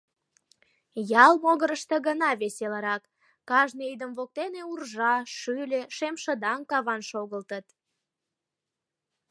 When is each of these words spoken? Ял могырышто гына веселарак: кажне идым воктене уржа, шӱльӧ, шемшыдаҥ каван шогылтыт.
Ял 1.25 1.33
могырышто 1.43 1.95
гына 2.07 2.29
веселарак: 2.43 3.03
кажне 3.49 3.85
идым 3.93 4.11
воктене 4.17 4.61
уржа, 4.71 5.13
шӱльӧ, 5.37 5.81
шемшыдаҥ 5.95 6.59
каван 6.71 7.01
шогылтыт. 7.09 7.65